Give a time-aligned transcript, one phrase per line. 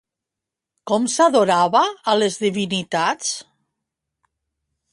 [0.91, 3.31] Com s'adorava a les divinitats?